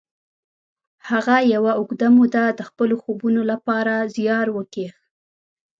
[1.09, 4.93] هغه یوه اوږده موده د خپلو خوبونو لپاره زیار وکیښ